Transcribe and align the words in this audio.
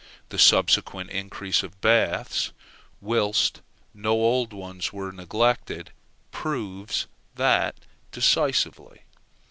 The 0.29 0.39
subsequent 0.39 1.11
increase 1.11 1.61
of 1.61 1.79
baths, 1.79 2.53
whilst 3.01 3.61
no 3.93 4.13
old 4.13 4.51
ones 4.51 4.91
were 4.91 5.11
neglected, 5.11 5.91
proves 6.31 7.05
that 7.35 7.75
decisively. 8.11 9.03